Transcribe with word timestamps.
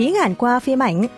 tiếng 0.00 0.14
Hàn 0.14 0.34
qua 0.34 0.60
phim 0.60 0.82
ảnh. 0.82 1.08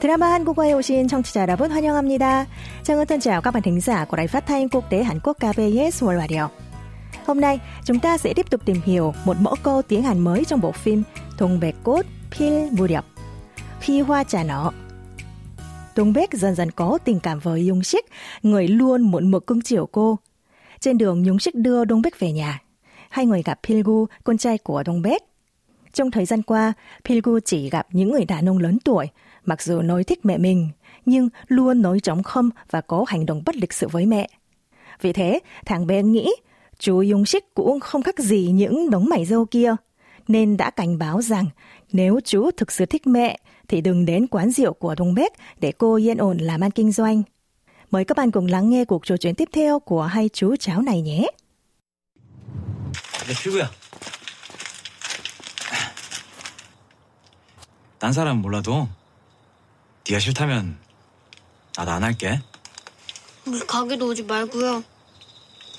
드라마 0.00 0.32
한국어에 0.32 0.72
오신 0.72 1.08
청취자 1.08 1.42
여러분 1.42 1.70
환영합니다. 1.70 2.46
Trang 2.82 3.06
thân 3.06 3.20
chào 3.20 3.42
các 3.42 3.54
bạn 3.54 3.62
thính 3.62 3.80
giả 3.80 4.04
của 4.04 4.16
Đài 4.16 4.26
Phát 4.26 4.46
thanh 4.46 4.68
Quốc 4.68 4.90
tế 4.90 5.02
Hàn 5.02 5.20
Quốc 5.20 5.36
KBS 5.36 6.02
World 6.02 6.18
Radio. 6.18 6.48
Hôm 7.26 7.40
nay, 7.40 7.60
chúng 7.84 8.00
ta 8.00 8.18
sẽ 8.18 8.34
tiếp 8.34 8.50
tục 8.50 8.60
tìm 8.64 8.80
hiểu 8.84 9.14
một 9.24 9.36
mẫu 9.40 9.56
câu 9.62 9.82
tiếng 9.82 10.02
Hàn 10.02 10.18
mới 10.18 10.44
trong 10.44 10.60
bộ 10.60 10.72
phim 10.72 11.02
Thùng 11.38 11.60
Bạch 11.60 11.74
Cốt 11.84 12.02
Pil 12.38 12.68
Muryop 12.70 13.04
Khi 13.80 14.00
hoa 14.00 14.24
trà 14.24 14.42
nở. 14.42 14.70
Tung 15.94 16.12
Bếc 16.12 16.32
dần 16.32 16.54
dần 16.54 16.70
có 16.70 16.98
tình 17.04 17.20
cảm 17.20 17.38
với 17.38 17.66
Dung 17.66 17.82
Sik, 17.82 18.04
người 18.42 18.68
luôn 18.68 19.02
muốn 19.02 19.30
mực 19.30 19.46
cưng 19.46 19.60
chiều 19.60 19.86
cô. 19.92 20.18
Trên 20.80 20.98
đường 20.98 21.22
Nhung 21.22 21.38
Sik 21.38 21.54
đưa 21.54 21.84
Đông 21.84 22.02
Bếc 22.02 22.20
về 22.20 22.32
nhà. 22.32 22.58
Hai 23.10 23.26
người 23.26 23.42
gặp 23.42 23.58
Pilgu, 23.68 24.06
con 24.24 24.38
trai 24.38 24.58
của 24.58 24.82
Đông 24.82 25.02
Bếc. 25.02 25.22
Trong 25.95 26.11
thời 26.11 26.25
gian 26.25 26.41
qua, 26.41 26.73
Pilgu 27.05 27.39
chỉ 27.45 27.69
gặp 27.69 27.87
những 27.91 28.11
người 28.11 28.25
đàn 28.25 28.49
ông 28.49 28.57
lớn 28.57 28.77
tuổi, 28.83 29.07
mặc 29.45 29.61
dù 29.61 29.81
nói 29.81 30.03
thích 30.03 30.25
mẹ 30.25 30.37
mình, 30.37 30.69
nhưng 31.05 31.29
luôn 31.47 31.81
nói 31.81 31.99
trống 31.99 32.23
không 32.23 32.49
và 32.71 32.81
có 32.81 33.05
hành 33.07 33.25
động 33.25 33.41
bất 33.45 33.55
lịch 33.55 33.73
sự 33.73 33.87
với 33.87 34.05
mẹ. 34.05 34.29
Vì 35.01 35.13
thế, 35.13 35.39
thằng 35.65 35.87
bé 35.87 36.03
nghĩ 36.03 36.35
chú 36.79 37.01
Dung 37.01 37.25
Sik 37.25 37.53
cũng 37.53 37.79
không 37.79 38.03
khác 38.03 38.19
gì 38.19 38.51
những 38.51 38.89
đống 38.89 39.05
mày 39.09 39.25
dâu 39.25 39.45
kia, 39.45 39.75
nên 40.27 40.57
đã 40.57 40.69
cảnh 40.69 40.97
báo 40.97 41.21
rằng 41.21 41.45
nếu 41.91 42.19
chú 42.25 42.51
thực 42.57 42.71
sự 42.71 42.85
thích 42.85 43.07
mẹ 43.07 43.39
thì 43.67 43.81
đừng 43.81 44.05
đến 44.05 44.27
quán 44.27 44.51
rượu 44.51 44.73
của 44.73 44.95
Đông 44.95 45.13
Bếp 45.13 45.31
để 45.59 45.71
cô 45.71 45.95
yên 45.95 46.17
ổn 46.17 46.37
làm 46.37 46.61
ăn 46.61 46.71
kinh 46.71 46.91
doanh. 46.91 47.23
Mời 47.91 48.05
các 48.05 48.17
bạn 48.17 48.31
cùng 48.31 48.45
lắng 48.45 48.69
nghe 48.69 48.85
cuộc 48.85 49.05
trò 49.05 49.17
chuyện 49.17 49.35
tiếp 49.35 49.49
theo 49.53 49.79
của 49.79 50.03
hai 50.03 50.29
chú 50.33 50.55
cháu 50.55 50.81
này 50.81 51.01
nhé. 51.01 51.27
Là 53.27 53.33
chú? 53.43 53.51
딴 58.05 58.13
사람 58.13 58.39
몰라도 58.43 58.87
네가 60.07 60.19
싫다면 60.19 60.77
나도 61.75 61.89
안 61.89 62.03
할게. 62.03 62.39
우리 63.47 63.57
가게도 63.61 64.05
오지 64.09 64.25
말고요. 64.25 64.83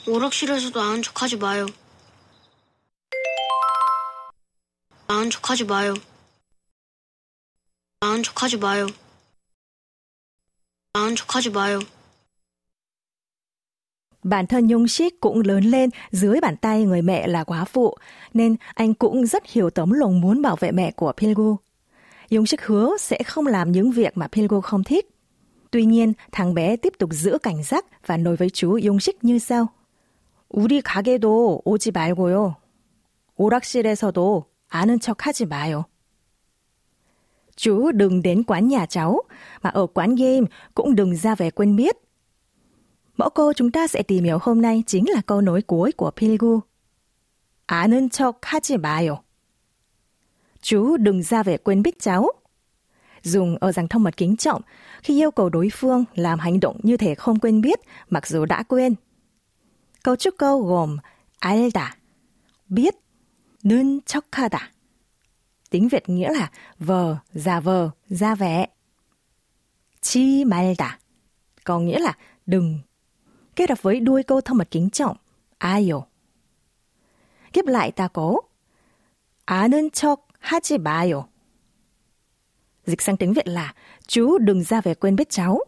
오락실에서도 0.09 0.81
아는 0.81 1.03
척하지 1.03 1.37
마요. 1.37 1.67
아는 5.07 5.31
척하지 5.31 5.67
마요. 5.67 5.95
아는 8.01 8.25
척하지 8.25 8.57
마요. 8.57 8.89
아는 10.95 11.15
척하지 11.15 11.51
마요. 11.51 11.79
Bản 14.25 14.47
thân 14.47 14.67
Nhung 14.67 14.89
Sik 14.89 15.21
cũng 15.21 15.41
lớn 15.41 15.65
lên 15.65 15.91
dưới 16.11 16.41
bàn 16.41 16.57
tay 16.57 16.85
người 16.85 17.03
mẹ 17.03 17.27
là 17.27 17.45
quá 17.45 17.65
phụ, 17.65 17.95
nên 18.35 18.57
anh 18.75 18.95
cũng 18.95 19.27
rất 19.27 19.47
hiểu 19.47 19.71
tấm 19.71 19.91
lòng 19.93 20.21
muốn 20.21 20.43
bảo 20.43 20.57
vệ 20.57 20.73
mẹ 20.73 20.91
của 20.91 21.13
Pilgu. 21.13 21.66
Nhung 22.30 22.46
Sik 22.46 22.62
hứa 22.62 22.98
sẽ 23.00 23.24
không 23.24 23.48
làm 23.48 23.72
những 23.72 23.92
việc 23.92 24.18
mà 24.18 24.28
Pilgu 24.28 24.62
không 24.62 24.84
thích. 24.84 25.10
Tuy 25.72 25.86
nhiên, 25.86 26.14
thằng 26.32 26.54
bé 26.54 26.76
tiếp 26.76 26.94
tục 27.00 27.10
giữ 27.14 27.38
cảnh 27.44 27.64
giác 27.64 27.86
và 28.08 28.18
nói 28.18 28.36
với 28.36 28.50
chú 28.50 28.80
Nhung 28.84 29.00
Sik 29.00 29.24
như 29.24 29.40
sau. 29.40 29.68
우리 30.54 30.82
가게도 30.82 31.62
오지 31.66 31.92
말고요. 31.92 32.56
오락실에서도 33.36 34.46
아는 34.70 35.00
척 35.00 35.26
하지 35.26 35.46
마요. 35.46 35.86
Chú 37.56 37.92
đừng 37.92 38.22
đến 38.22 38.44
quán 38.44 38.68
nhà 38.68 38.86
cháu, 38.86 39.22
mà 39.62 39.70
ở 39.70 39.88
quán 39.88 40.16
game 40.16 40.48
cũng 40.76 40.96
đừng 40.96 41.16
ra 41.16 41.36
về 41.36 41.52
quen 41.52 41.76
biết. 41.76 41.98
Mẫu 43.18 43.30
câu 43.30 43.54
chúng 43.54 43.72
ta 43.72 43.88
sẽ 43.88 44.04
tìm 44.04 44.24
hiểu 44.24 44.38
hôm 44.42 44.62
nay 44.62 44.84
chính 44.88 45.10
là 45.10 45.22
câu 45.26 45.42
nối 45.42 45.62
cuối 45.62 45.92
của 45.92 46.12
Pilgu. 46.12 46.62
아는 47.68 48.10
척 48.10 48.42
하지 48.42 48.78
마요. 48.78 49.24
Chú 50.66 50.98
đừng 50.98 51.24
ra 51.24 51.44
về 51.44 51.58
quên 51.58 51.82
biết 51.82 52.00
cháu. 52.00 52.32
Dùng 53.24 53.58
ở 53.60 53.72
dạng 53.72 53.88
thông 53.88 54.04
mật 54.04 54.18
kính 54.18 54.38
trọng 54.38 54.62
khi 55.04 55.22
yêu 55.22 55.32
cầu 55.32 55.50
đối 55.50 55.70
phương 55.74 56.06
làm 56.16 56.40
hành 56.40 56.60
động 56.60 56.80
như 56.84 56.98
thể 56.98 57.16
không 57.16 57.40
quên 57.40 57.62
biết 57.62 57.80
mặc 58.10 58.28
dù 58.28 58.46
đã 58.46 58.64
quên. 58.64 58.96
Cấu 60.04 60.16
trúc 60.16 60.36
câu 60.38 60.64
gồm 60.64 60.98
알다, 61.40 61.90
biết, 62.70 62.96
는 63.64 64.02
척하다. 64.06 64.72
Tiếng 65.70 65.88
Việt 65.88 66.10
nghĩa 66.10 66.34
là 66.34 66.52
vờ, 66.80 67.18
giả 67.34 67.60
vờ, 67.60 67.90
ra 68.10 68.36
vẻ. 68.36 68.68
Chi 70.02 70.46
말다, 70.46 70.90
có 71.64 71.80
nghĩa 71.80 72.00
là 72.00 72.18
đừng. 72.46 72.80
Kết 73.56 73.70
hợp 73.70 73.82
với 73.82 74.00
đuôi 74.00 74.24
câu 74.24 74.42
thông 74.42 74.58
mật 74.58 74.68
kính 74.72 74.90
trọng, 74.90 75.18
아요. 75.60 76.02
Kiếp 77.54 77.66
lại 77.66 77.92
ta 77.92 78.08
có 78.08 78.42
아는 79.46 79.90
척 79.92 80.25
하지 80.40 80.78
마요. 80.78 81.24
Dịch 82.86 83.02
sang 83.02 83.18
tiếng 83.18 83.34
Việt 83.34 83.48
là 83.48 83.74
chú 84.08 84.38
đừng 84.38 84.64
ra 84.64 84.82
về 84.82 84.94
quên 84.94 85.16
biết 85.16 85.30
cháu. 85.30 85.60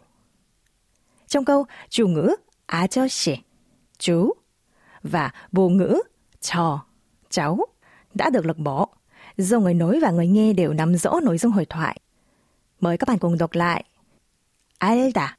Trong 1.28 1.46
câu 1.46 1.66
chủ 1.90 2.08
ngữ 2.08 2.36
아저씨, 2.66 3.38
chú 3.98 4.34
và 5.04 5.32
bồ 5.52 5.70
ngữ 5.70 6.02
trò, 6.42 6.86
cháu 7.30 7.60
đã 8.14 8.30
được 8.30 8.46
lược 8.46 8.58
bỏ 8.58 8.88
do 9.38 9.60
người 9.60 9.74
nói 9.74 10.00
và 10.02 10.12
người 10.12 10.28
nghe 10.28 10.54
đều 10.54 10.74
nắm 10.74 10.96
rõ 10.96 11.20
nội 11.24 11.38
dung 11.38 11.52
hội 11.52 11.66
thoại. 11.66 12.00
Mời 12.80 12.98
các 12.98 13.08
bạn 13.08 13.20
cùng 13.20 13.38
đọc 13.38 13.54
lại. 13.54 13.86
알다 14.84 15.38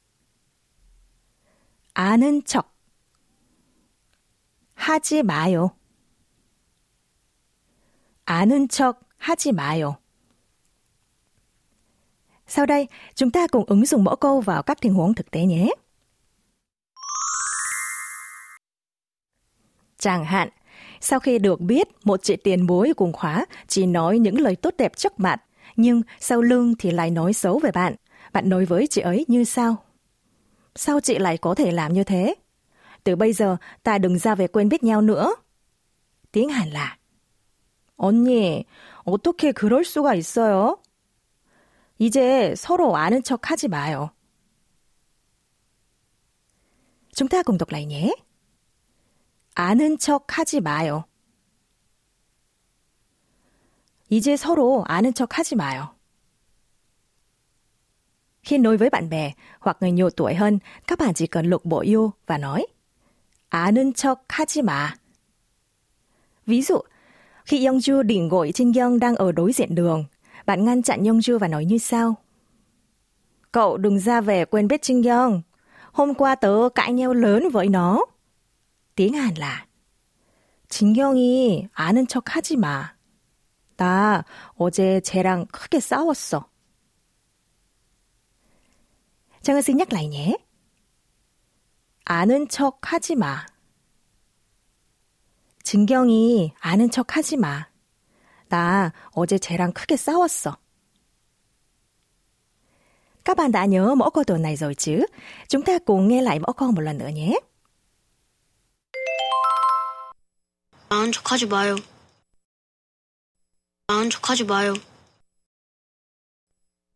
아는 1.93 2.43
척 2.43 2.73
하지 4.73 5.21
마요. 5.21 5.69
아는 8.25 8.67
척 8.67 8.99
하지 9.19 9.51
마요. 9.51 9.93
Sau 12.47 12.65
đây, 12.65 12.87
chúng 13.15 13.31
ta 13.31 13.47
cùng 13.47 13.65
ứng 13.65 13.85
dụng 13.85 14.03
mẫu 14.03 14.15
câu 14.15 14.41
vào 14.41 14.63
các 14.63 14.77
tình 14.81 14.93
huống 14.93 15.13
thực 15.13 15.31
tế 15.31 15.45
nhé. 15.45 15.69
Chẳng 19.97 20.25
hạn, 20.25 20.49
sau 21.01 21.19
khi 21.19 21.39
được 21.39 21.61
biết 21.61 21.87
một 22.03 22.23
chị 22.23 22.35
tiền 22.35 22.67
bối 22.67 22.93
cùng 22.97 23.13
khóa 23.13 23.45
chỉ 23.67 23.85
nói 23.85 24.19
những 24.19 24.39
lời 24.39 24.55
tốt 24.55 24.73
đẹp 24.77 24.97
trước 24.97 25.19
mặt, 25.19 25.43
nhưng 25.75 26.01
sau 26.19 26.41
lưng 26.41 26.73
thì 26.79 26.91
lại 26.91 27.11
nói 27.11 27.33
xấu 27.33 27.59
về 27.59 27.71
bạn. 27.71 27.95
Bạn 28.33 28.49
nói 28.49 28.65
với 28.65 28.87
chị 28.87 29.01
ấy 29.01 29.25
như 29.27 29.43
sao? 29.43 29.75
Sao 30.75 30.99
chị 30.99 31.17
lại 31.17 31.37
có 31.37 31.55
thể 31.55 31.71
làm 31.71 31.93
như 31.93 32.03
thế? 32.03 32.35
Từ 33.03 33.15
bây 33.15 33.33
giờ 33.33 33.57
ta 33.83 33.97
đừng 33.97 34.17
ra 34.17 34.35
về 34.35 34.47
quên 34.47 34.69
biết 34.69 34.83
nhau 34.83 35.01
nữa. 35.01 35.35
Tiếng 36.31 36.49
Hàn 36.49 36.69
là 36.69 36.97
언니, 37.95 38.63
어떻게 39.10 39.52
그럴 39.52 39.84
수가 39.84 40.14
있어요? 40.14 40.80
이제 41.98 42.54
서로 42.56 42.96
아는 42.96 43.22
척 43.22 43.50
하지 43.50 43.68
마요. 43.68 44.10
Đọc 47.58 47.70
lại 47.70 47.86
nhé. 47.86 48.14
아는 49.54 49.98
척 49.98 50.38
하지 50.38 50.60
마요. 50.60 51.04
이제 54.08 54.36
서로 54.36 54.84
아는 54.86 55.12
척 55.12 55.38
하지 55.38 55.56
마요. 55.56 55.94
Khi 58.42 58.58
nói 58.58 58.76
với 58.76 58.90
bạn 58.90 59.08
bè 59.08 59.32
hoặc 59.60 59.76
người 59.80 59.92
nhiều 59.92 60.10
tuổi 60.10 60.34
hơn, 60.34 60.58
các 60.86 60.98
bạn 60.98 61.14
chỉ 61.14 61.26
cần 61.26 61.46
lục 61.46 61.64
bộ 61.64 61.80
yêu 61.80 62.12
và 62.26 62.38
nói 62.38 62.66
아는 63.50 63.92
척 63.92 64.24
하지 64.28 64.62
마. 64.62 64.94
Ví 66.46 66.62
dụ, 66.62 66.80
khi 67.45 67.67
Yongju 67.67 68.03
đỉnh 68.03 68.29
gọi 68.29 68.51
Trinh 68.51 68.73
Young 68.73 68.99
đang 68.99 69.15
ở 69.15 69.31
đối 69.31 69.53
diện 69.53 69.75
đường, 69.75 70.05
bạn 70.45 70.65
ngăn 70.65 70.83
chặn 70.83 71.03
Yongju 71.03 71.39
và 71.39 71.47
nói 71.47 71.65
như 71.65 71.77
sau. 71.77 72.15
Cậu 73.51 73.77
đừng 73.77 73.99
ra 73.99 74.21
về 74.21 74.45
quên 74.45 74.67
biết 74.67 74.81
Trinh 74.81 75.03
Young. 75.03 75.41
Hôm 75.91 76.13
qua 76.13 76.35
tớ 76.35 76.69
cãi 76.75 76.93
nhau 76.93 77.13
lớn 77.13 77.49
với 77.49 77.67
nó. 77.67 78.05
tiếng 78.95 79.13
Hàn 79.13 79.33
là 79.37 79.65
진경이 80.69 81.67
아는 81.73 82.07
척 82.07 82.35
하지 82.35 82.57
마. 82.57 82.95
나 83.77 84.23
어제 84.57 85.01
쟤랑 85.01 85.45
크게 85.51 85.79
싸웠어. 85.79 86.49
정은 89.41 89.61
xin 89.61 89.77
nhắc 89.77 89.93
lại 89.93 90.07
nhé. 90.07 90.37
아는 92.05 92.47
척 92.47 92.79
하지 92.81 93.15
마. 93.15 93.45
진경이 95.62 96.52
아는 96.60 96.90
척 96.90 97.16
하지 97.16 97.36
마. 97.36 97.66
나 98.48 98.92
어제 99.12 99.38
쟤랑 99.38 99.72
크게 99.72 99.96
싸웠어. 99.96 100.56
Các 103.24 103.36
bạn 103.36 103.52
đã 103.52 103.64
nhớ 103.64 103.94
mẫu 103.94 104.10
câu 104.10 104.24
tuần 104.24 104.42
này 104.42 104.56
rồi 104.56 104.74
chứ? 104.74 105.06
Chúng 105.48 105.62
ta 105.62 105.78
cùng 105.78 106.08
nghe 106.08 106.22
lại 106.22 106.38
mẫu 106.38 106.52
câu 106.52 106.70
một 106.72 106.80
lần 106.80 106.98
nữa 106.98 107.08
nhé. 107.08 107.34
아는 110.90 111.12
척하지 111.12 111.46
마요. 111.46 111.76
아는 113.86 114.10
척하지 114.10 114.44
마요. 114.44 114.74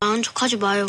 아는 0.01 0.23
척하지 0.23 0.57
마요. 0.59 0.87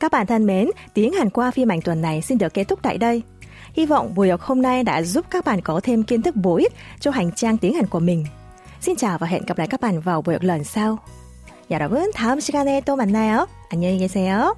Các 0.00 0.12
bạn 0.12 0.26
thân 0.26 0.46
mến, 0.46 0.70
tiếng 0.94 1.12
Hàn 1.12 1.30
qua 1.30 1.50
phim 1.50 1.70
ảnh 1.72 1.80
tuần 1.80 2.02
này 2.02 2.22
xin 2.22 2.38
được 2.38 2.54
kết 2.54 2.64
thúc 2.64 2.78
tại 2.82 2.98
đây. 2.98 3.22
Hy 3.73 3.85
vọng 3.85 4.15
buổi 4.15 4.29
học 4.29 4.41
hôm 4.41 4.61
nay 4.61 4.83
đã 4.83 5.01
giúp 5.01 5.25
các 5.29 5.45
bạn 5.45 5.61
có 5.61 5.79
thêm 5.83 6.03
kiến 6.03 6.21
thức 6.21 6.35
bổ 6.35 6.55
ích 6.57 6.73
cho 6.99 7.11
hành 7.11 7.31
trang 7.31 7.57
tiếng 7.57 7.73
Hàn 7.73 7.87
của 7.87 7.99
mình. 7.99 8.25
Xin 8.81 8.95
chào 8.95 9.17
và 9.17 9.27
hẹn 9.27 9.45
gặp 9.45 9.57
lại 9.57 9.67
các 9.67 9.81
bạn 9.81 9.99
vào 9.99 10.21
buổi 10.21 10.37
lần 10.41 10.63
sau. 10.63 10.97
여러분, 11.69 12.11
다음 12.13 12.39
시간에 12.39 12.81
또 12.81 12.95
만나요. 12.95 13.45
안녕히 13.69 13.99
계세요. 13.99 14.55